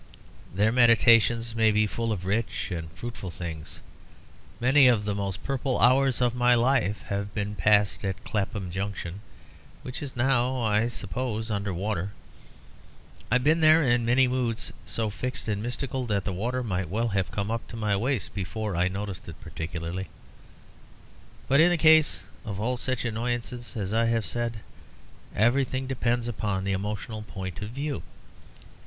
Their 0.51 0.71
meditations 0.71 1.53
may 1.53 1.71
be 1.71 1.85
full 1.85 2.11
of 2.11 2.25
rich 2.25 2.71
and 2.71 2.91
fruitful 2.93 3.29
things. 3.29 3.81
Many 4.59 4.87
of 4.87 5.05
the 5.05 5.13
most 5.13 5.43
purple 5.43 5.77
hours 5.79 6.21
of 6.21 6.33
my 6.33 6.55
life 6.55 7.03
have 7.03 7.31
been 7.35 7.53
passed 7.53 8.03
at 8.03 8.23
Clapham 8.23 8.71
Junction, 8.71 9.21
which 9.83 10.01
is 10.01 10.15
now, 10.15 10.57
I 10.59 10.87
suppose, 10.87 11.51
under 11.51 11.71
water. 11.71 12.13
I 13.29 13.35
have 13.35 13.43
been 13.43 13.59
there 13.59 13.83
in 13.83 14.03
many 14.03 14.27
moods 14.27 14.73
so 14.87 15.11
fixed 15.11 15.47
and 15.47 15.61
mystical 15.61 16.07
that 16.07 16.23
the 16.25 16.33
water 16.33 16.63
might 16.63 16.89
well 16.89 17.09
have 17.09 17.29
come 17.29 17.51
up 17.51 17.67
to 17.67 17.77
my 17.77 17.95
waist 17.95 18.33
before 18.33 18.75
I 18.75 18.87
noticed 18.87 19.29
it 19.29 19.39
particularly. 19.39 20.07
But 21.47 21.59
in 21.61 21.69
the 21.69 21.77
case 21.77 22.23
of 22.43 22.59
all 22.59 22.75
such 22.75 23.05
annoyances, 23.05 23.75
as 23.77 23.93
I 23.93 24.05
have 24.05 24.25
said, 24.25 24.61
everything 25.35 25.85
depends 25.85 26.27
upon 26.27 26.63
the 26.63 26.73
emotional 26.73 27.21
point 27.21 27.61
of 27.61 27.69
view. 27.69 28.01